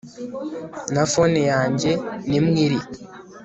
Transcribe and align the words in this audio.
na 0.93 1.03
phone 1.11 1.41
yanjye 1.51 1.91
nimwo 2.29 2.57
iri 2.65 2.79